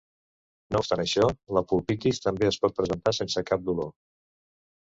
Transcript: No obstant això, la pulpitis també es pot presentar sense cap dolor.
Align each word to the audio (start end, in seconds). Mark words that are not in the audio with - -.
No 0.75 0.79
obstant 0.83 1.03
això, 1.03 1.27
la 1.57 1.63
pulpitis 1.73 2.21
també 2.25 2.49
es 2.53 2.59
pot 2.65 2.77
presentar 2.81 3.17
sense 3.19 3.45
cap 3.51 3.67
dolor. 3.69 3.93